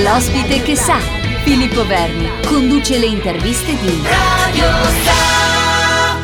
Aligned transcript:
L'ospite 0.00 0.62
che 0.62 0.74
sa, 0.74 0.98
Filippo 1.44 1.86
Verni, 1.86 2.26
conduce 2.46 2.96
le 2.96 3.04
interviste 3.04 3.76
di 3.78 4.02
Radio 4.02 4.64
Sa. 5.04 5.61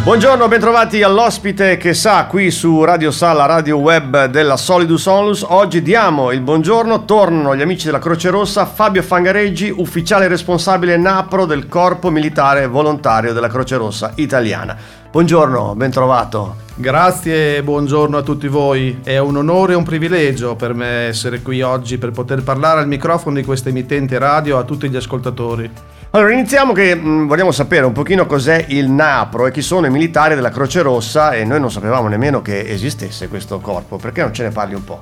Buongiorno, 0.05 0.49
bentrovati 0.49 1.03
all'ospite 1.03 1.77
che 1.77 1.93
sa 1.93 2.25
qui 2.25 2.51
su 2.51 2.83
Radio 2.83 3.11
Sa, 3.11 3.35
la 3.35 3.45
radio 3.45 3.77
web 3.77 4.25
della 4.27 4.57
Solidus 4.57 5.05
Onlus. 5.05 5.45
Oggi 5.47 5.83
diamo 5.83 6.33
il 6.33 6.41
buongiorno, 6.41 7.05
tornano 7.05 7.55
gli 7.55 7.61
amici 7.61 7.85
della 7.87 7.99
Croce 7.99 8.31
Rossa, 8.31 8.65
Fabio 8.65 9.03
Fangareggi, 9.03 9.71
ufficiale 9.77 10.27
responsabile 10.27 10.97
NAPRO 10.97 11.45
del 11.45 11.69
Corpo 11.69 12.09
Militare 12.11 12.67
Volontario 12.67 13.35
della 13.35 13.49
Croce 13.49 13.77
Rossa 13.77 14.13
Italiana. 14.15 14.77
Buongiorno, 15.11 15.75
bentrovato. 15.75 16.57
Grazie 16.75 17.57
e 17.57 17.63
buongiorno 17.63 18.17
a 18.17 18.23
tutti 18.23 18.47
voi. 18.47 19.01
È 19.03 19.19
un 19.19 19.37
onore 19.37 19.73
e 19.73 19.77
un 19.77 19.85
privilegio 19.85 20.55
per 20.55 20.73
me 20.73 21.09
essere 21.09 21.43
qui 21.43 21.61
oggi 21.61 21.99
per 21.99 22.13
poter 22.13 22.43
parlare 22.43 22.81
al 22.81 22.89
microfono 22.89 23.35
di 23.35 23.45
questa 23.45 23.69
emittente 23.69 24.17
radio 24.19 24.59
a 24.59 24.63
tutti 24.63 24.89
gli 24.89 24.97
ascoltatori. 24.97 25.71
Allora 26.11 26.33
iniziamo 26.33 26.73
che 26.73 26.95
mh, 26.95 27.07
mm, 27.07 27.27
vogliamo 27.27 27.51
sapere 27.51 27.85
un 27.85 27.93
pochino 27.93 28.25
cos'è 28.25 28.65
il 28.69 28.89
NAPRO 28.89 29.47
e 29.47 29.51
chi 29.51 29.61
sono 29.61 29.87
i 29.87 29.91
militari 29.91 30.35
della 30.35 30.49
Croce 30.49 30.81
Rossa 30.81 31.33
e 31.33 31.45
noi 31.45 31.61
non 31.61 31.71
sapevamo 31.71 32.09
nemmeno 32.09 32.41
che 32.41 32.67
esistesse 32.67 33.29
questo 33.29 33.61
corpo, 33.61 33.99
perché 33.99 34.23
non 34.23 34.33
ce 34.33 34.45
ne 34.45 34.51
parli 34.51 34.75
un 34.75 34.85
po'? 34.85 35.01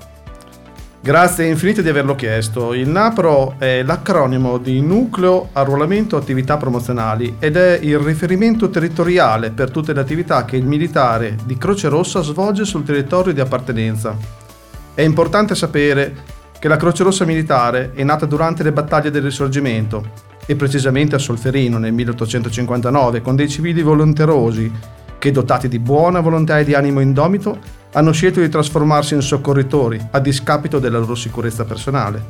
Grazie 1.01 1.47
infinite 1.47 1.85
di 1.85 1.89
averlo 1.89 2.17
chiesto. 2.17 2.75
Il 2.75 2.89
NAPRO 2.89 3.55
è 3.59 3.85
l'acronimo 3.85 4.59
di 4.59 4.81
Nucleo 4.81 5.51
Arruolamento 5.53 6.17
Attività 6.17 6.57
Promozionali 6.57 7.37
ed 7.39 7.57
è 7.57 7.79
il 7.81 8.01
riferimento 8.01 8.69
territoriale 8.69 9.51
per 9.51 9.71
tutte 9.71 9.93
le 9.93 10.01
attività 10.01 10.45
che 10.45 10.57
il 10.57 10.67
militare 10.67 11.37
di 11.45 11.57
Croce 11.57 11.87
Rossa 11.87 12.21
svolge 12.23 12.65
sul 12.65 12.83
territorio 12.83 13.33
di 13.33 13.39
appartenenza. 13.39 14.17
È 14.93 15.03
importante 15.03 15.55
sapere 15.55 16.17
che 16.59 16.67
la 16.67 16.77
Croce 16.77 17.05
Rossa 17.05 17.25
Militare 17.25 17.93
è 17.95 18.03
nata 18.03 18.27
durante 18.27 18.65
le 18.65 18.73
battaglie 18.73 19.13
del 19.13 19.23
Risorgimento 19.23 20.26
e 20.47 20.57
precisamente 20.57 21.17
a 21.17 21.19
Solferino 21.19 21.79
nel 21.79 21.93
1859 21.93 23.21
con 23.21 23.37
dei 23.37 23.49
civili 23.49 23.83
volonterosi 23.83 24.71
che 25.19 25.31
dotati 25.33 25.69
di 25.69 25.79
buona 25.79 26.21
volontà 26.21 26.59
e 26.59 26.65
di 26.65 26.75
animo 26.75 27.01
indomito 27.01 27.59
hanno 27.93 28.13
scelto 28.13 28.41
di 28.41 28.49
trasformarsi 28.49 29.15
in 29.15 29.23
soccorritori 29.23 30.01
a 30.11 30.21
discapito 30.21 30.79
della 30.79 30.99
loro 30.99 31.15
sicurezza 31.15 31.65
personale, 31.65 32.23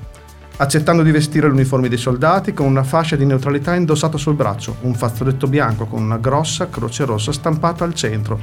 accettando 0.59 1.03
di 1.03 1.11
vestire 1.11 1.49
l'uniforme 1.49 1.89
dei 1.89 1.99
soldati 1.99 2.55
con 2.55 2.67
una 2.67 2.85
fascia 2.85 3.17
di 3.17 3.27
neutralità 3.27 3.75
indossata 3.75 4.17
sul 4.17 4.35
braccio, 4.35 4.77
un 4.83 4.95
fazzoletto 4.95 5.47
bianco 5.49 5.87
con 5.87 6.03
una 6.03 6.19
grossa 6.19 6.69
croce 6.69 7.05
rossa 7.05 7.33
stampata 7.33 7.85
al 7.85 7.95
centro, 7.95 8.39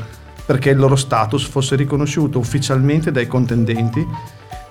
perché 0.46 0.72
il 0.72 0.78
loro 0.78 0.98
status 0.98 1.48
fosse 1.48 1.76
riconosciuto 1.76 2.40
ufficialmente 2.40 3.12
dai 3.12 3.28
contendenti 3.28 4.06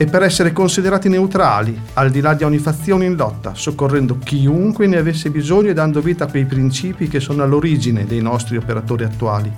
e 0.03 0.06
per 0.06 0.25
essere 0.25 0.53
considerati 0.53 1.08
neutrali, 1.08 1.81
al 1.92 2.11
di 2.11 2.20
là 2.20 2.34
di 2.34 2.42
ogni 2.42 2.58
fazione 2.58 3.05
in 3.05 3.14
lotta, 3.14 3.55
soccorrendo 3.55 4.19
chiunque 4.19 4.89
ne 4.89 4.97
avesse 4.97 5.31
bisogno 5.31 5.70
e 5.70 5.75
dando 5.75 6.00
vita 6.00 6.25
a 6.25 6.27
quei 6.28 6.44
principi 6.44 7.06
che 7.06 7.20
sono 7.20 7.44
all'origine 7.44 8.05
dei 8.05 8.20
nostri 8.20 8.56
operatori 8.56 9.05
attuali. 9.05 9.53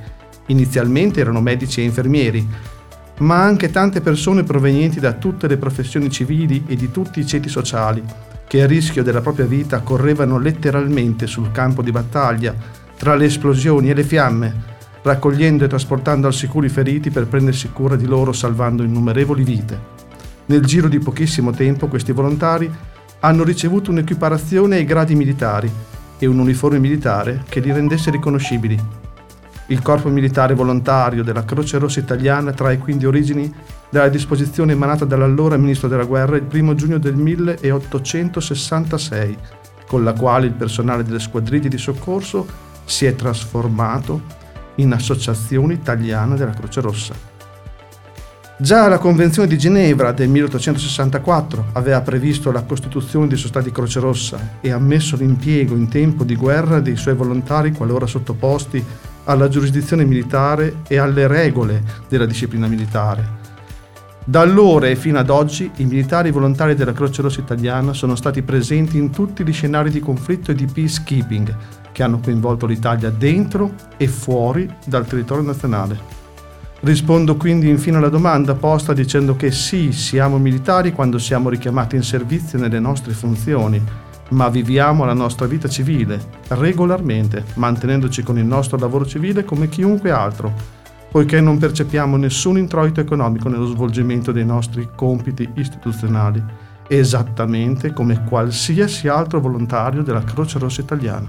Inizialmente 0.49 1.21
erano 1.21 1.41
medici 1.41 1.81
e 1.81 1.85
infermieri, 1.85 2.47
ma 3.21 3.43
anche 3.43 3.71
tante 3.71 4.03
persone 4.03 4.43
provenienti 4.43 5.01
da 5.01 5.15
tutte 5.15 5.49
le 5.49 5.57
professioni 5.57 6.11
civili 6.11 6.63
e 6.67 6.77
di 6.77 6.91
tutti 6.91 7.21
i 7.21 7.27
ceti 7.27 7.49
sociali, 7.49 8.03
che 8.47 8.63
a 8.63 8.67
rischio 8.67 9.03
della 9.03 9.23
propria 9.23 9.47
vita 9.47 9.81
correvano 9.81 10.39
letteralmente 10.39 11.27
sul 11.27 11.53
campo 11.53 11.81
di 11.81 11.91
battaglia, 11.91 12.55
tra 12.99 13.15
le 13.15 13.25
esplosioni 13.25 13.89
e 13.89 13.95
le 13.95 14.05
fiamme, 14.05 14.55
raccogliendo 15.01 15.65
e 15.65 15.69
trasportando 15.69 16.27
al 16.27 16.35
sicuro 16.35 16.67
i 16.67 16.69
feriti 16.69 17.09
per 17.09 17.29
prendersi 17.29 17.71
cura 17.71 17.97
di 17.97 18.05
loro 18.05 18.35
salvando 18.35 18.83
innumerevoli 18.83 19.43
vite. 19.43 19.94
Nel 20.47 20.65
giro 20.65 20.89
di 20.89 20.99
pochissimo 20.99 21.53
tempo 21.53 21.89
questi 21.89 22.13
volontari 22.13 22.71
hanno 23.21 23.45
ricevuto 23.45 23.91
un'equiparazione 23.91 24.77
ai 24.77 24.85
gradi 24.85 25.15
militari 25.15 25.71
e 26.19 26.27
un 26.27 26.39
uniforme 26.39 26.79
militare 26.79 27.45
che 27.49 27.61
li 27.61 27.73
rendesse 27.73 28.11
riconoscibili 28.11 29.03
il 29.69 29.81
corpo 29.81 30.11
militare 30.11 30.53
volontario 30.53 31.25
della 31.25 31.47
Croce 31.47 31.79
Rossa 31.79 31.99
Italiana 31.99 32.53
trae 32.53 32.77
quindi 32.77 33.07
origini 33.07 33.51
dalla 33.89 34.11
disposizione 34.11 34.73
emanata 34.73 35.07
dall'allora 35.07 35.57
Ministro 35.57 35.89
della 35.89 36.05
Guerra 36.05 36.37
il 36.37 36.47
1 36.53 36.75
giugno 36.75 36.99
del 36.99 37.15
1866, 37.15 39.39
con 39.87 40.05
la 40.05 40.13
quale 40.13 40.45
il 40.47 40.53
personale 40.53 41.03
delle 41.03 41.19
squadriglie 41.19 41.71
di 41.71 41.79
soccorso 41.79 42.47
si 42.85 43.07
è 43.07 43.15
trasformato 43.15 44.43
in 44.77 44.93
Associazione 44.93 45.73
Italiana 45.73 46.35
della 46.35 46.53
Croce 46.53 46.83
Rossa. 46.83 47.34
Già 48.57 48.87
la 48.87 48.99
Convenzione 48.99 49.49
di 49.49 49.59
Ginevra 49.59 50.13
del 50.13 50.29
1864 50.29 51.71
aveva 51.73 52.01
previsto 52.03 52.53
la 52.53 52.63
costituzione 52.63 53.27
di 53.27 53.35
società 53.35 53.61
di 53.61 53.73
Croce 53.73 53.99
Rossa 53.99 54.59
e 54.61 54.71
ammesso 54.71 55.17
l'impiego 55.17 55.75
in 55.75 55.89
tempo 55.89 56.23
di 56.23 56.37
guerra 56.37 56.79
dei 56.79 56.95
suoi 56.95 57.17
volontari 57.17 57.73
qualora 57.73 58.07
sottoposti 58.07 58.83
alla 59.25 59.49
giurisdizione 59.49 60.05
militare 60.05 60.77
e 60.87 60.99
alle 60.99 61.27
regole 61.27 61.83
della 62.09 62.27
disciplina 62.27 62.69
militare. 62.69 63.43
Da 64.25 64.43
allora 64.43 64.87
e 64.87 64.95
fino 64.95 65.19
ad 65.19 65.31
oggi 65.31 65.69
i 65.79 65.85
militari 65.85 66.31
volontari 66.31 66.77
della 66.77 66.93
Croce 66.93 67.23
Rossa 67.23 67.41
Italiana 67.41 67.93
sono 67.93 68.15
stati 68.15 68.43
presenti 68.43 68.99
in 68.99 69.11
tutti 69.11 69.45
gli 69.45 69.53
scenari 69.53 69.91
di 69.91 69.99
conflitto 69.99 70.53
e 70.53 70.55
di 70.55 70.67
peacekeeping 70.67 71.57
che 71.91 72.03
hanno 72.05 72.21
coinvolto 72.21 72.67
l'Italia 72.67 73.11
dentro 73.11 73.75
e 73.97 74.07
fuori 74.07 74.73
dal 74.87 75.07
territorio 75.07 75.43
nazionale. 75.43 76.24
Rispondo 76.85 77.37
quindi 77.37 77.71
infine 77.71 77.97
alla 77.97 78.11
domanda 78.11 78.55
posta 78.55 78.93
dicendo 78.93 79.37
che 79.37 79.51
sì, 79.51 79.91
siamo 79.91 80.37
militari 80.37 80.93
quando 80.93 81.19
siamo 81.19 81.49
richiamati 81.49 81.97
in 81.97 82.03
servizio 82.03 82.59
nelle 82.59 82.79
nostre 82.79 83.15
funzioni, 83.15 83.83
ma 84.33 84.51
viviamo 84.51 85.07
la 85.07 85.15
nostra 85.15 85.47
vita 85.47 85.67
civile 85.67 86.21
regolarmente, 86.49 87.43
mantenendoci 87.55 88.23
con 88.23 88.37
il 88.37 88.45
nostro 88.45 88.77
lavoro 88.77 89.07
civile 89.07 89.47
come 89.47 89.71
chiunque 89.71 90.11
altro, 90.11 90.53
poiché 91.11 91.41
non 91.41 91.57
percepiamo 91.57 92.19
nessun 92.19 92.59
introito 92.59 93.01
economico 93.01 93.49
nello 93.49 93.65
svolgimento 93.65 94.31
dei 94.31 94.45
nostri 94.45 94.91
compiti 94.95 95.49
istituzionali, 95.55 96.45
esattamente 96.87 97.95
come 97.95 98.25
qualsiasi 98.25 99.09
altro 99.09 99.41
volontario 99.41 100.03
della 100.03 100.23
Croce 100.23 100.59
Rossa 100.59 100.83
Italiana. 100.83 101.29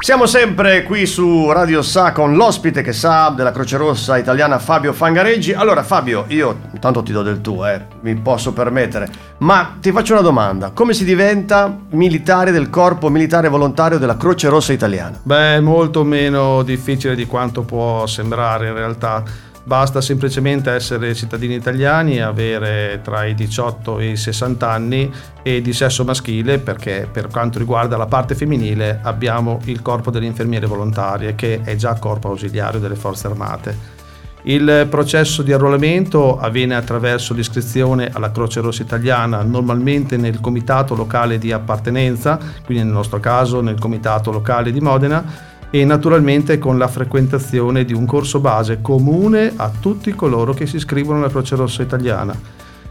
Siamo 0.00 0.26
sempre 0.26 0.84
qui 0.84 1.06
su 1.06 1.50
Radio 1.50 1.82
Sa 1.82 2.12
con 2.12 2.36
l'ospite 2.36 2.82
che 2.82 2.92
sa 2.92 3.30
della 3.30 3.50
Croce 3.50 3.76
Rossa 3.76 4.16
italiana 4.16 4.58
Fabio 4.58 4.92
Fangareggi. 4.92 5.52
Allora 5.52 5.82
Fabio, 5.82 6.24
io 6.28 6.56
intanto 6.72 7.02
ti 7.02 7.12
do 7.12 7.22
del 7.22 7.40
tuo, 7.40 7.66
eh, 7.66 7.84
mi 8.02 8.14
posso 8.14 8.52
permettere, 8.52 9.08
ma 9.38 9.76
ti 9.80 9.90
faccio 9.90 10.12
una 10.12 10.22
domanda. 10.22 10.70
Come 10.70 10.94
si 10.94 11.04
diventa 11.04 11.76
militare 11.90 12.52
del 12.52 12.70
corpo 12.70 13.10
militare 13.10 13.48
volontario 13.48 13.98
della 13.98 14.16
Croce 14.16 14.48
Rossa 14.48 14.72
italiana? 14.72 15.18
Beh, 15.20 15.60
molto 15.60 16.04
meno 16.04 16.62
difficile 16.62 17.16
di 17.16 17.26
quanto 17.26 17.62
può 17.62 18.06
sembrare 18.06 18.68
in 18.68 18.74
realtà 18.74 19.22
Basta 19.68 20.00
semplicemente 20.00 20.70
essere 20.70 21.14
cittadini 21.14 21.54
italiani 21.54 22.22
avere 22.22 23.00
tra 23.04 23.26
i 23.26 23.34
18 23.34 23.98
e 23.98 24.12
i 24.12 24.16
60 24.16 24.66
anni 24.66 25.12
e 25.42 25.60
di 25.60 25.74
sesso 25.74 26.04
maschile 26.04 26.58
perché 26.58 27.06
per 27.12 27.26
quanto 27.26 27.58
riguarda 27.58 27.98
la 27.98 28.06
parte 28.06 28.34
femminile 28.34 28.98
abbiamo 29.02 29.60
il 29.64 29.82
corpo 29.82 30.10
delle 30.10 30.24
infermiere 30.24 30.64
volontarie 30.64 31.34
che 31.34 31.60
è 31.62 31.76
già 31.76 31.92
corpo 31.98 32.28
ausiliario 32.28 32.80
delle 32.80 32.94
forze 32.94 33.26
armate. 33.26 33.96
Il 34.44 34.86
processo 34.88 35.42
di 35.42 35.52
arruolamento 35.52 36.38
avviene 36.38 36.74
attraverso 36.74 37.34
l'iscrizione 37.34 38.08
alla 38.10 38.30
Croce 38.30 38.60
Rossa 38.60 38.80
Italiana, 38.80 39.42
normalmente 39.42 40.16
nel 40.16 40.40
comitato 40.40 40.94
locale 40.94 41.36
di 41.36 41.52
appartenenza, 41.52 42.38
quindi 42.64 42.84
nel 42.84 42.92
nostro 42.94 43.20
caso 43.20 43.60
nel 43.60 43.78
comitato 43.78 44.32
locale 44.32 44.72
di 44.72 44.80
Modena, 44.80 45.56
e 45.70 45.84
naturalmente 45.84 46.58
con 46.58 46.78
la 46.78 46.88
frequentazione 46.88 47.84
di 47.84 47.92
un 47.92 48.06
corso 48.06 48.40
base 48.40 48.80
comune 48.80 49.52
a 49.56 49.70
tutti 49.80 50.14
coloro 50.14 50.54
che 50.54 50.66
si 50.66 50.76
iscrivono 50.76 51.18
alla 51.18 51.28
Croce 51.28 51.56
Rossa 51.56 51.82
Italiana. 51.82 52.34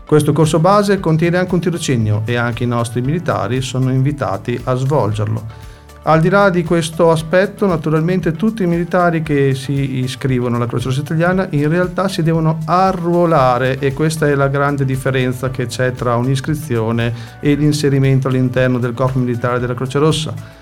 Questo 0.06 0.32
corso 0.32 0.60
base 0.60 1.00
contiene 1.00 1.38
anche 1.38 1.54
un 1.54 1.60
tirocinio 1.60 2.22
e 2.26 2.36
anche 2.36 2.64
i 2.64 2.68
nostri 2.68 3.02
militari 3.02 3.62
sono 3.62 3.92
invitati 3.92 4.60
a 4.64 4.76
svolgerlo. 4.76 5.66
Al 6.04 6.22
di 6.22 6.30
là 6.30 6.50
di 6.50 6.64
questo 6.64 7.12
aspetto, 7.12 7.66
naturalmente 7.66 8.32
tutti 8.32 8.64
i 8.64 8.68
militari 8.68 9.22
che 9.22 9.54
si 9.56 9.98
iscrivono 9.98 10.56
alla 10.56 10.66
Croce 10.66 10.86
Rossa 10.86 11.02
Italiana 11.02 11.48
in 11.50 11.68
realtà 11.68 12.08
si 12.08 12.24
devono 12.24 12.60
arruolare 12.64 13.80
e 13.80 13.92
questa 13.92 14.30
è 14.30 14.36
la 14.36 14.48
grande 14.48 14.86
differenza 14.86 15.50
che 15.50 15.66
c'è 15.66 15.92
tra 15.92 16.16
un'iscrizione 16.16 17.14
e 17.42 17.56
l'inserimento 17.56 18.30
all'interno 18.30 18.80
del 18.80 18.94
Corpo 18.94 19.20
Militare 19.20 19.60
della 19.60 19.74
Croce 19.74 20.00
Rossa 20.00 20.57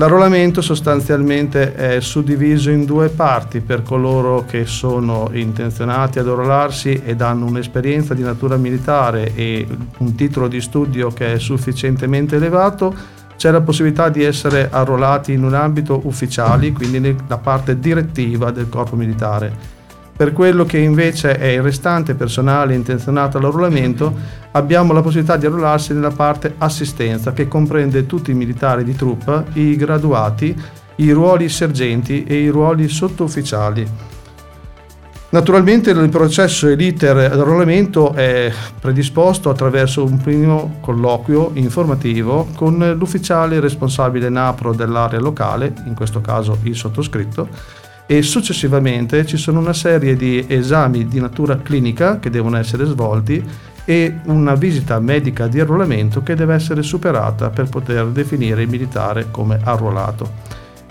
L'arruolamento 0.00 0.62
sostanzialmente 0.62 1.74
è 1.74 2.00
suddiviso 2.00 2.70
in 2.70 2.86
due 2.86 3.10
parti 3.10 3.60
per 3.60 3.82
coloro 3.82 4.46
che 4.46 4.64
sono 4.64 5.28
intenzionati 5.30 6.18
ad 6.18 6.26
arruolarsi 6.26 7.02
ed 7.04 7.20
hanno 7.20 7.44
un'esperienza 7.44 8.14
di 8.14 8.22
natura 8.22 8.56
militare 8.56 9.34
e 9.34 9.66
un 9.98 10.14
titolo 10.14 10.48
di 10.48 10.62
studio 10.62 11.10
che 11.10 11.34
è 11.34 11.38
sufficientemente 11.38 12.36
elevato. 12.36 12.94
C'è 13.36 13.50
la 13.50 13.60
possibilità 13.60 14.08
di 14.08 14.24
essere 14.24 14.70
arruolati 14.70 15.34
in 15.34 15.44
un 15.44 15.52
ambito 15.52 16.00
ufficiale, 16.04 16.72
quindi 16.72 16.98
nella 16.98 17.36
parte 17.36 17.78
direttiva 17.78 18.50
del 18.50 18.70
corpo 18.70 18.96
militare. 18.96 19.79
Per 20.20 20.34
quello 20.34 20.66
che 20.66 20.76
invece 20.76 21.38
è 21.38 21.46
il 21.46 21.62
restante 21.62 22.14
personale 22.14 22.74
intenzionato 22.74 23.38
all'arruolamento, 23.38 24.14
abbiamo 24.50 24.92
la 24.92 25.00
possibilità 25.00 25.38
di 25.38 25.46
arruolarsi 25.46 25.94
nella 25.94 26.10
parte 26.10 26.56
assistenza, 26.58 27.32
che 27.32 27.48
comprende 27.48 28.04
tutti 28.04 28.30
i 28.30 28.34
militari 28.34 28.84
di 28.84 28.94
truppa, 28.94 29.42
i 29.54 29.76
graduati, 29.76 30.54
i 30.96 31.10
ruoli 31.12 31.48
sergenti 31.48 32.24
e 32.24 32.34
i 32.34 32.48
ruoli 32.48 32.86
sottufficiali. 32.90 33.88
Naturalmente 35.30 35.88
il 35.88 36.08
processo 36.10 36.68
e 36.68 36.74
l'iter 36.74 37.34
d'arruolamento 37.34 38.12
è 38.12 38.52
predisposto 38.78 39.48
attraverso 39.48 40.04
un 40.04 40.18
primo 40.18 40.76
colloquio 40.82 41.52
informativo 41.54 42.48
con 42.56 42.94
l'ufficiale 42.98 43.58
responsabile 43.58 44.28
NAPRO 44.28 44.74
dell'area 44.74 45.18
locale, 45.18 45.72
in 45.86 45.94
questo 45.94 46.20
caso 46.20 46.58
il 46.64 46.76
sottoscritto, 46.76 47.48
e 48.10 48.22
successivamente 48.22 49.24
ci 49.24 49.36
sono 49.36 49.60
una 49.60 49.72
serie 49.72 50.16
di 50.16 50.44
esami 50.48 51.06
di 51.06 51.20
natura 51.20 51.58
clinica 51.58 52.18
che 52.18 52.28
devono 52.28 52.56
essere 52.56 52.84
svolti 52.84 53.40
e 53.84 54.18
una 54.24 54.56
visita 54.56 54.98
medica 54.98 55.46
di 55.46 55.60
arruolamento 55.60 56.20
che 56.24 56.34
deve 56.34 56.54
essere 56.54 56.82
superata 56.82 57.50
per 57.50 57.68
poter 57.68 58.08
definire 58.08 58.62
il 58.62 58.68
militare 58.68 59.28
come 59.30 59.60
arruolato. 59.62 60.28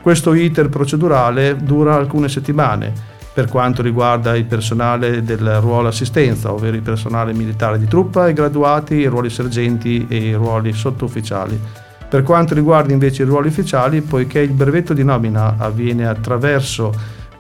Questo 0.01 0.33
iter 0.33 0.69
procedurale 0.69 1.57
dura 1.57 1.95
alcune 1.95 2.29
settimane 2.29 2.93
per 3.33 3.49
quanto 3.49 3.81
riguarda 3.81 4.37
il 4.37 4.45
personale 4.45 5.21
del 5.21 5.59
ruolo 5.59 5.89
assistenza, 5.89 6.53
ovvero 6.53 6.77
il 6.77 6.81
personale 6.81 7.33
militare 7.33 7.77
di 7.77 7.85
truppa, 7.85 8.29
i 8.29 8.33
graduati, 8.33 8.93
i 8.93 9.07
ruoli 9.07 9.29
sergenti 9.29 10.05
e 10.07 10.15
i 10.15 10.33
ruoli 10.33 10.71
sottufficiali. 10.71 11.87
Per 12.09 12.23
quanto 12.23 12.55
riguarda 12.55 12.91
invece 12.91 13.21
i 13.21 13.25
ruoli 13.25 13.49
ufficiali, 13.49 14.01
poiché 14.01 14.39
il 14.39 14.51
brevetto 14.51 14.93
di 14.93 15.03
nomina 15.03 15.55
avviene 15.57 16.07
attraverso 16.07 16.91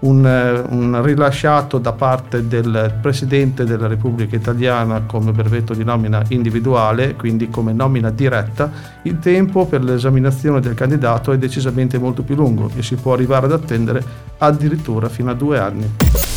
un, 0.01 0.23
un, 0.69 1.03
rilasciato 1.03 1.79
da 1.79 1.91
parte 1.91 2.47
del 2.47 2.97
Presidente 3.01 3.65
della 3.65 3.87
Repubblica 3.87 4.35
Italiana 4.35 5.01
come 5.01 5.31
brevetto 5.31 5.73
di 5.73 5.83
nomina 5.83 6.23
individuale, 6.29 7.15
quindi 7.15 7.49
come 7.49 7.73
nomina 7.73 8.11
diretta, 8.11 8.71
il 9.01 9.17
tempo 9.19 9.65
per 9.65 9.83
l'esaminazione 9.83 10.59
del 10.59 10.75
candidato 10.75 11.31
è 11.31 11.37
decisamente 11.39 11.97
molto 11.97 12.21
più 12.21 12.35
lungo 12.35 12.69
e 12.75 12.83
si 12.83 12.95
può 12.95 13.13
arrivare 13.13 13.47
ad 13.47 13.53
attendere 13.53 14.03
addirittura 14.37 15.09
fino 15.09 15.31
a 15.31 15.33
due 15.33 15.57
anni. 15.57 16.28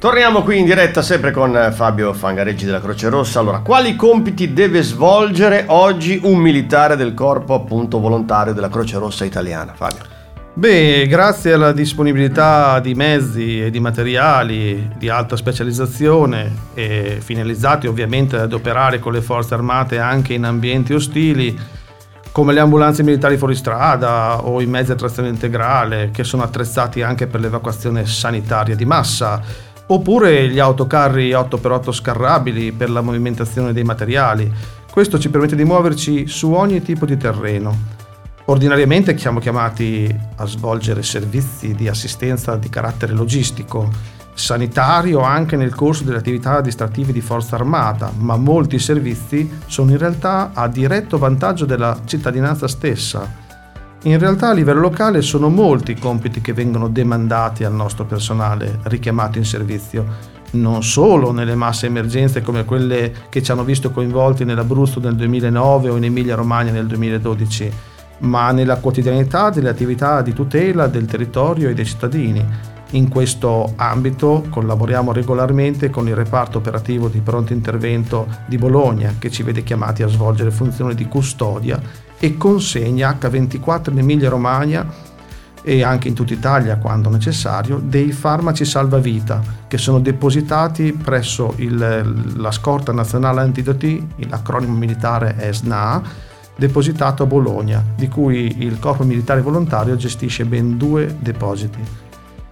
Torniamo 0.00 0.42
qui 0.44 0.58
in 0.58 0.64
diretta 0.64 1.02
sempre 1.02 1.30
con 1.30 1.72
Fabio 1.74 2.14
Fangareggi 2.14 2.64
della 2.64 2.80
Croce 2.80 3.10
Rossa. 3.10 3.38
Allora, 3.38 3.58
quali 3.58 3.96
compiti 3.96 4.54
deve 4.54 4.80
svolgere 4.80 5.64
oggi 5.66 6.18
un 6.22 6.38
militare 6.38 6.96
del 6.96 7.12
corpo 7.12 7.52
appunto 7.52 8.00
volontario 8.00 8.54
della 8.54 8.70
Croce 8.70 8.96
Rossa 8.96 9.26
italiana? 9.26 9.74
Fabio. 9.74 10.04
Beh, 10.54 11.06
grazie 11.06 11.52
alla 11.52 11.72
disponibilità 11.72 12.80
di 12.80 12.94
mezzi 12.94 13.60
e 13.60 13.70
di 13.70 13.78
materiali 13.78 14.90
di 14.96 15.10
alta 15.10 15.36
specializzazione 15.36 16.50
e 16.72 17.18
finalizzati 17.20 17.86
ovviamente 17.86 18.36
ad 18.38 18.54
operare 18.54 19.00
con 19.00 19.12
le 19.12 19.20
forze 19.20 19.52
armate 19.52 19.98
anche 19.98 20.32
in 20.32 20.44
ambienti 20.44 20.94
ostili, 20.94 21.54
come 22.32 22.54
le 22.54 22.60
ambulanze 22.60 23.02
militari 23.02 23.36
fuoristrada 23.36 24.46
o 24.46 24.62
i 24.62 24.66
mezzi 24.66 24.92
a 24.92 24.94
trazione 24.94 25.28
integrale 25.28 26.08
che 26.10 26.24
sono 26.24 26.42
attrezzati 26.42 27.02
anche 27.02 27.26
per 27.26 27.40
l'evacuazione 27.40 28.06
sanitaria 28.06 28.74
di 28.74 28.86
massa 28.86 29.68
oppure 29.92 30.48
gli 30.48 30.58
autocarri 30.58 31.30
8x8 31.30 31.92
scarrabili 31.92 32.72
per 32.72 32.90
la 32.90 33.00
movimentazione 33.00 33.72
dei 33.72 33.82
materiali. 33.82 34.50
Questo 34.90 35.18
ci 35.18 35.30
permette 35.30 35.56
di 35.56 35.64
muoverci 35.64 36.26
su 36.26 36.52
ogni 36.52 36.80
tipo 36.82 37.06
di 37.06 37.16
terreno. 37.16 37.98
Ordinariamente 38.46 39.16
siamo 39.18 39.40
chiamati 39.40 40.12
a 40.36 40.46
svolgere 40.46 41.02
servizi 41.02 41.74
di 41.74 41.88
assistenza 41.88 42.56
di 42.56 42.68
carattere 42.68 43.12
logistico, 43.12 43.88
sanitario 44.32 45.20
anche 45.20 45.56
nel 45.56 45.74
corso 45.74 46.04
delle 46.04 46.18
attività 46.18 46.60
distrattive 46.60 47.12
di 47.12 47.20
forza 47.20 47.56
armata, 47.56 48.12
ma 48.16 48.36
molti 48.36 48.78
servizi 48.78 49.48
sono 49.66 49.90
in 49.90 49.98
realtà 49.98 50.50
a 50.54 50.68
diretto 50.68 51.18
vantaggio 51.18 51.64
della 51.64 52.00
cittadinanza 52.04 52.66
stessa 52.66 53.39
in 54.04 54.18
realtà 54.18 54.48
a 54.48 54.52
livello 54.54 54.80
locale 54.80 55.20
sono 55.20 55.50
molti 55.50 55.90
i 55.90 55.98
compiti 55.98 56.40
che 56.40 56.54
vengono 56.54 56.88
demandati 56.88 57.64
al 57.64 57.74
nostro 57.74 58.06
personale 58.06 58.78
richiamato 58.84 59.36
in 59.36 59.44
servizio, 59.44 60.06
non 60.52 60.82
solo 60.82 61.32
nelle 61.32 61.54
masse 61.54 61.86
emergenze 61.86 62.40
come 62.40 62.64
quelle 62.64 63.12
che 63.28 63.42
ci 63.42 63.50
hanno 63.50 63.62
visto 63.62 63.90
coinvolti 63.90 64.44
nell'Abruzzo 64.44 65.00
nel 65.00 65.16
2009 65.16 65.90
o 65.90 65.96
in 65.96 66.04
Emilia 66.04 66.34
Romagna 66.34 66.72
nel 66.72 66.86
2012, 66.86 67.70
ma 68.20 68.52
nella 68.52 68.78
quotidianità 68.78 69.50
delle 69.50 69.68
attività 69.68 70.22
di 70.22 70.32
tutela 70.32 70.86
del 70.86 71.04
territorio 71.04 71.68
e 71.68 71.74
dei 71.74 71.84
cittadini. 71.84 72.78
In 72.92 73.08
questo 73.08 73.74
ambito 73.76 74.46
collaboriamo 74.48 75.12
regolarmente 75.12 75.90
con 75.90 76.08
il 76.08 76.16
reparto 76.16 76.58
operativo 76.58 77.08
di 77.08 77.20
pronto 77.20 77.52
intervento 77.52 78.26
di 78.46 78.56
Bologna 78.56 79.14
che 79.18 79.30
ci 79.30 79.42
vede 79.42 79.62
chiamati 79.62 80.02
a 80.02 80.08
svolgere 80.08 80.50
funzioni 80.50 80.94
di 80.94 81.06
custodia 81.06 82.08
e 82.20 82.36
consegna 82.36 83.16
H24 83.18 83.90
in 83.90 83.98
Emilia 83.98 84.28
Romagna 84.28 85.08
e 85.62 85.82
anche 85.82 86.08
in 86.08 86.14
tutta 86.14 86.34
Italia 86.34 86.76
quando 86.76 87.08
necessario 87.08 87.80
dei 87.82 88.12
farmaci 88.12 88.64
salvavita 88.64 89.42
che 89.66 89.78
sono 89.78 89.98
depositati 89.98 90.92
presso 90.92 91.54
il, 91.56 92.34
la 92.36 92.50
scorta 92.50 92.92
nazionale 92.92 93.40
antidoti, 93.40 94.06
l'acronimo 94.28 94.76
militare 94.76 95.36
è 95.36 95.52
SNA, 95.52 96.02
depositato 96.56 97.22
a 97.22 97.26
Bologna, 97.26 97.82
di 97.96 98.08
cui 98.08 98.64
il 98.64 98.78
Corpo 98.78 99.02
Militare 99.02 99.40
Volontario 99.40 99.96
gestisce 99.96 100.44
ben 100.44 100.76
due 100.76 101.16
depositi. 101.18 101.78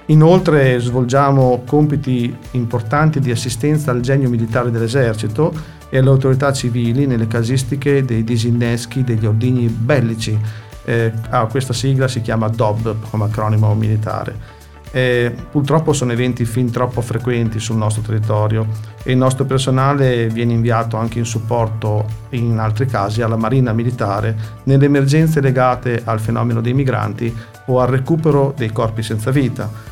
Inoltre 0.07 0.79
svolgiamo 0.79 1.63
compiti 1.67 2.35
importanti 2.53 3.21
di 3.21 3.31
assistenza 3.31 3.91
al 3.91 4.01
genio 4.01 4.31
militare 4.31 4.71
dell'esercito 4.71 5.53
e 5.91 5.99
alle 5.99 6.09
autorità 6.09 6.53
civili 6.53 7.07
nelle 7.07 7.27
casistiche 7.27 8.05
dei 8.05 8.25
disinneschi 8.25 9.05
degli 9.05 9.27
ordigni 9.27 9.67
bellici. 9.69 10.39
Eh, 10.85 11.13
ah, 11.31 11.47
questa 11.47 11.73
sigla 11.73 12.09
si 12.09 12.21
chiama 12.21 12.49
DOB 12.49 13.11
come 13.11 13.25
acronimo 13.25 13.75
militare. 13.75 14.57
Eh, 14.91 15.35
purtroppo 15.51 15.93
sono 15.93 16.13
eventi 16.13 16.47
fin 16.47 16.71
troppo 16.71 17.03
frequenti 17.03 17.59
sul 17.59 17.77
nostro 17.77 18.01
territorio 18.01 18.67
e 19.03 19.13
il 19.13 19.19
nostro 19.19 19.45
personale 19.45 20.29
viene 20.29 20.55
inviato 20.55 20.97
anche 20.97 21.19
in 21.19 21.27
supporto 21.27 22.07
in 22.31 22.59
altri 22.59 22.87
casi 22.87 23.21
alla 23.21 23.37
Marina 23.37 23.75
Militare 23.75 24.35
nelle 24.65 24.87
emergenze 24.87 25.43
legate 25.43 26.01
al 26.05 26.21
fenomeno 26.21 26.63
dei 26.63 26.73
migranti 26.73 27.35
o 27.67 27.81
al 27.81 27.89
recupero 27.89 28.55
dei 28.57 28.73
corpi 28.73 29.03
senza 29.03 29.31
vita 29.31 29.88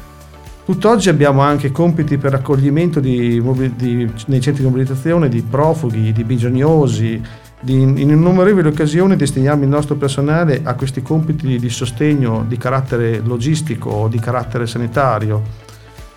Tutt'oggi 0.66 1.08
abbiamo 1.08 1.42
anche 1.42 1.70
compiti 1.70 2.18
per 2.18 2.34
accoglimento 2.34 2.98
di, 2.98 3.40
di, 3.76 4.12
nei 4.26 4.40
centri 4.40 4.64
di 4.64 4.68
mobilitazione 4.68 5.28
di 5.28 5.40
profughi, 5.42 6.10
di 6.10 6.24
bisognosi, 6.24 7.22
di, 7.60 7.82
in 7.82 7.96
innumerevoli 7.96 8.66
occasioni 8.66 9.14
destiniamo 9.14 9.62
il 9.62 9.68
nostro 9.68 9.94
personale 9.94 10.62
a 10.64 10.74
questi 10.74 11.02
compiti 11.02 11.56
di 11.56 11.70
sostegno 11.70 12.44
di 12.48 12.58
carattere 12.58 13.20
logistico 13.20 13.90
o 13.90 14.08
di 14.08 14.18
carattere 14.18 14.66
sanitario. 14.66 15.40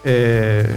Eh, 0.02 0.68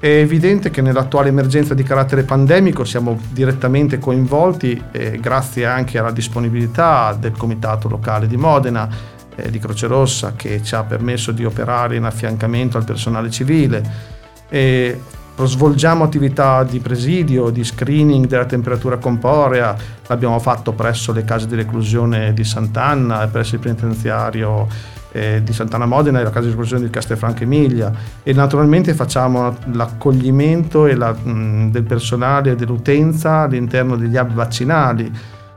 è 0.00 0.08
evidente 0.08 0.70
che 0.70 0.82
nell'attuale 0.82 1.28
emergenza 1.28 1.74
di 1.74 1.84
carattere 1.84 2.24
pandemico 2.24 2.82
siamo 2.82 3.16
direttamente 3.30 4.00
coinvolti 4.00 4.82
eh, 4.90 5.20
grazie 5.20 5.64
anche 5.64 5.96
alla 5.98 6.10
disponibilità 6.10 7.16
del 7.16 7.36
Comitato 7.36 7.88
Locale 7.88 8.26
di 8.26 8.36
Modena 8.36 9.12
eh, 9.36 9.50
di 9.50 9.58
Croce 9.58 9.86
Rossa 9.86 10.34
che 10.36 10.62
ci 10.62 10.74
ha 10.74 10.82
permesso 10.82 11.32
di 11.32 11.44
operare 11.44 11.96
in 11.96 12.04
affiancamento 12.04 12.76
al 12.76 12.84
personale 12.84 13.30
civile. 13.30 14.12
E 14.48 15.00
svolgiamo 15.36 16.04
attività 16.04 16.62
di 16.62 16.78
presidio, 16.78 17.50
di 17.50 17.64
screening 17.64 18.26
della 18.26 18.44
temperatura 18.44 18.98
corporea, 18.98 19.76
l'abbiamo 20.06 20.38
fatto 20.38 20.72
presso 20.72 21.12
le 21.12 21.24
case 21.24 21.46
di 21.48 21.56
reclusione 21.56 22.32
di 22.32 22.44
Sant'Anna 22.44 23.26
presso 23.26 23.56
il 23.56 23.60
penitenziario 23.60 24.68
eh, 25.10 25.42
di 25.42 25.52
Sant'Anna 25.52 25.86
Modena 25.86 26.20
e 26.20 26.24
la 26.24 26.30
casa 26.30 26.44
di 26.44 26.50
reclusione 26.50 26.84
di 26.84 26.90
Castelfranco 26.90 27.42
Emilia. 27.42 27.92
E 28.22 28.32
naturalmente 28.32 28.94
facciamo 28.94 29.56
l'accoglimento 29.72 30.86
la, 30.86 31.14
del 31.22 31.84
personale 31.84 32.52
e 32.52 32.56
dell'utenza 32.56 33.40
all'interno 33.40 33.96
degli 33.96 34.16
hub 34.16 34.32
vaccinali 34.32 35.12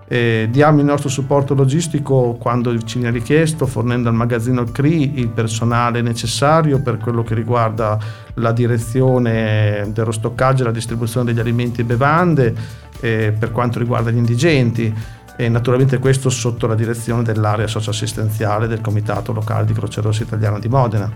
eh, 0.09 0.47
diamo 0.49 0.79
il 0.79 0.85
nostro 0.85 1.09
supporto 1.09 1.53
logistico 1.53 2.37
quando 2.39 2.77
ci 2.83 2.99
viene 2.99 3.13
richiesto, 3.13 3.65
fornendo 3.65 4.07
al 4.07 4.15
magazzino 4.15 4.63
CRI 4.63 5.19
il 5.19 5.27
personale 5.27 6.01
necessario 6.01 6.79
per 6.79 6.97
quello 6.97 7.23
che 7.23 7.35
riguarda 7.35 7.97
la 8.35 8.53
direzione 8.53 9.89
dello 9.91 10.11
stoccaggio 10.11 10.61
e 10.61 10.65
la 10.65 10.71
distribuzione 10.71 11.25
degli 11.25 11.39
alimenti 11.39 11.81
e 11.81 11.83
bevande, 11.83 12.55
eh, 13.01 13.33
per 13.37 13.51
quanto 13.51 13.79
riguarda 13.79 14.09
gli 14.09 14.17
indigenti 14.17 14.93
e 15.35 15.49
naturalmente 15.49 15.99
questo 15.99 16.29
sotto 16.29 16.67
la 16.67 16.75
direzione 16.75 17.21
dell'area 17.21 17.67
socioassistenziale 17.67 18.67
del 18.67 18.79
Comitato 18.79 19.33
Locale 19.33 19.65
di 19.65 19.73
Croce 19.73 19.99
Rossa 19.99 20.23
Italiana 20.23 20.57
di 20.57 20.69
Modena. 20.69 21.11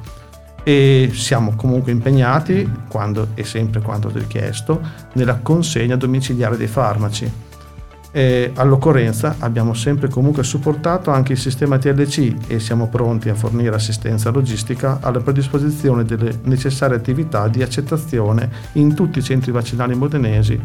E 0.64 1.10
siamo 1.14 1.56
comunque 1.56 1.92
impegnati, 1.92 2.70
quando 2.90 3.30
e 3.36 3.46
sempre 3.46 3.82
quando 3.82 4.12
richiesto, 4.14 4.82
nella 5.14 5.40
consegna 5.42 5.96
domiciliare 5.96 6.58
dei 6.58 6.68
farmaci 6.68 7.50
E 8.14 8.52
all'occorrenza 8.56 9.38
abbiamo 9.40 9.74
sempre 9.74 10.10
comunque 10.10 10.44
supportato 10.44 11.12
anche 11.12 11.32
il 11.32 11.40
sistema 11.40 11.78
TLC 11.78 12.36
e 12.48 12.60
siamo 12.60 12.88
pronti 12.88 13.30
a 13.30 13.36
fornire 13.36 13.74
assistenza 13.74 14.30
logistica 14.32 14.98
alla 15.02 15.22
predisposizione 15.22 16.04
delle 16.04 16.40
necessarie 16.44 16.98
attività 16.98 17.48
di 17.48 17.64
accettazione 17.64 18.50
in 18.74 18.94
tutti 18.96 19.20
i 19.20 19.24
centri 19.24 19.52
vaccinali 19.52 19.96
modenesi 19.96 20.60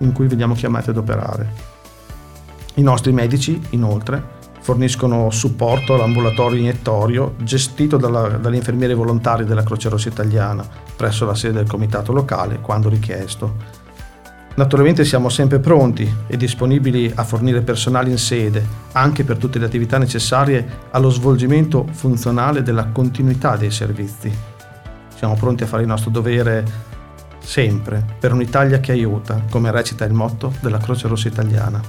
in 0.00 0.12
cui 0.12 0.26
veniamo 0.26 0.54
chiamati 0.54 0.90
ad 0.90 0.98
operare. 0.98 1.70
I 2.74 2.82
nostri 2.82 3.12
medici, 3.12 3.60
inoltre, 3.70 4.40
forniscono 4.60 5.30
supporto 5.30 5.94
all'ambulatorio 5.94 6.58
iniettorio 6.58 7.34
gestito 7.38 7.96
dalla, 7.96 8.28
dalle 8.28 8.56
infermiere 8.56 8.94
volontarie 8.94 9.44
della 9.44 9.64
Croce 9.64 9.88
Rossa 9.88 10.08
Italiana 10.08 10.64
presso 10.94 11.24
la 11.24 11.34
sede 11.34 11.54
del 11.54 11.68
comitato 11.68 12.12
locale 12.12 12.60
quando 12.60 12.88
richiesto. 12.88 13.80
Naturalmente 14.54 15.04
siamo 15.04 15.30
sempre 15.30 15.60
pronti 15.60 16.10
e 16.26 16.36
disponibili 16.36 17.10
a 17.14 17.24
fornire 17.24 17.62
personale 17.62 18.10
in 18.10 18.18
sede, 18.18 18.64
anche 18.92 19.24
per 19.24 19.38
tutte 19.38 19.58
le 19.58 19.64
attività 19.64 19.96
necessarie 19.96 20.66
allo 20.90 21.08
svolgimento 21.08 21.86
funzionale 21.90 22.62
della 22.62 22.88
continuità 22.92 23.56
dei 23.56 23.70
servizi. 23.70 24.30
Siamo 25.16 25.34
pronti 25.36 25.62
a 25.62 25.66
fare 25.66 25.82
il 25.82 25.88
nostro 25.88 26.10
dovere 26.10 26.90
sempre 27.38 28.04
per 28.18 28.32
un'Italia 28.32 28.78
che 28.78 28.92
aiuta, 28.92 29.42
come 29.50 29.70
recita 29.70 30.04
il 30.04 30.12
motto 30.12 30.52
della 30.60 30.78
Croce 30.78 31.08
Rossa 31.08 31.28
Italiana. 31.28 31.80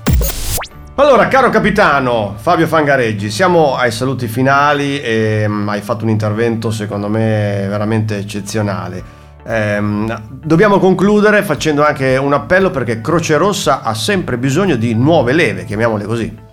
Allora, 0.96 1.28
caro 1.28 1.50
capitano 1.50 2.36
Fabio 2.38 2.68
Fangareggi, 2.68 3.30
siamo 3.32 3.76
ai 3.76 3.92
saluti 3.92 4.28
finali 4.28 5.02
e 5.02 5.44
um, 5.48 5.68
hai 5.68 5.82
fatto 5.82 6.04
un 6.04 6.12
intervento 6.12 6.70
secondo 6.70 7.10
me 7.10 7.66
veramente 7.68 8.18
eccezionale. 8.18 9.23
Ehm, 9.46 10.40
dobbiamo 10.44 10.80
concludere 10.80 11.44
facendo 11.44 11.84
anche 11.84 12.18
un 12.18 12.34
appello 12.34 12.72
perché 12.72 13.02
Croce 13.02 13.38
Rossa 13.38 13.82
ha 13.82 13.94
sempre 13.94 14.38
bisogno 14.38 14.76
di 14.76 14.94
nuove 14.94 15.34
leve, 15.34 15.66
chiamiamole 15.66 16.06
così. 16.06 16.52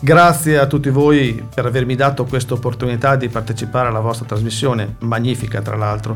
Grazie 0.00 0.58
a 0.58 0.66
tutti 0.66 0.90
voi 0.90 1.44
per 1.52 1.66
avermi 1.66 1.96
dato 1.96 2.24
questa 2.24 2.54
opportunità 2.54 3.16
di 3.16 3.28
partecipare 3.28 3.88
alla 3.88 4.00
vostra 4.00 4.26
trasmissione, 4.26 4.96
magnifica 5.00 5.60
tra 5.60 5.76
l'altro. 5.76 6.14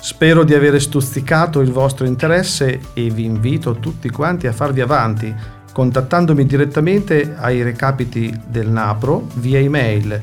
Spero 0.00 0.44
di 0.44 0.54
aver 0.54 0.80
stuzzicato 0.80 1.60
il 1.60 1.72
vostro 1.72 2.06
interesse 2.06 2.80
e 2.94 3.10
vi 3.10 3.24
invito 3.24 3.74
tutti 3.74 4.08
quanti 4.08 4.46
a 4.46 4.52
farvi 4.52 4.80
avanti 4.80 5.34
contattandomi 5.72 6.46
direttamente 6.46 7.36
ai 7.38 7.62
recapiti 7.62 8.36
del 8.46 8.68
Napro 8.68 9.26
via 9.34 9.58
email 9.58 10.22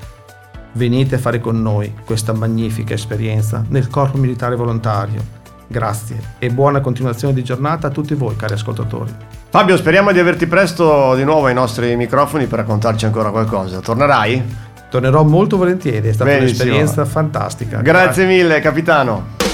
Venite 0.75 1.17
a 1.17 1.19
fare 1.19 1.41
con 1.41 1.61
noi 1.61 1.93
questa 2.05 2.33
magnifica 2.33 2.95
esperienza 2.95 3.65
nel 3.69 3.89
Corpo 3.89 4.19
Militare 4.19 4.57
Volontario 4.57 5.36
Grazie 5.69 6.35
e 6.39 6.51
buona 6.51 6.81
continuazione 6.81 7.35
di 7.35 7.43
giornata 7.43 7.89
a 7.89 7.91
tutti 7.91 8.15
voi 8.15 8.37
cari 8.37 8.55
ascoltatori. 8.55 9.13
Fabio, 9.49 9.77
speriamo 9.77 10.13
di 10.13 10.19
averti 10.19 10.47
presto 10.47 11.15
di 11.15 11.25
nuovo 11.25 11.47
ai 11.47 11.55
nostri 11.55 11.97
microfoni 11.97 12.47
per 12.47 12.61
raccontarci 12.61 13.05
ancora 13.05 13.31
qualcosa. 13.31 13.81
Tornerai? 13.81 14.65
Tornerò 14.89 15.25
molto 15.25 15.57
volentieri, 15.57 16.09
è 16.09 16.13
stata 16.13 16.31
Benissimo. 16.31 16.63
un'esperienza 16.63 17.05
fantastica. 17.05 17.81
Grazie, 17.81 18.05
Grazie 18.05 18.27
mille, 18.27 18.61
capitano. 18.61 19.46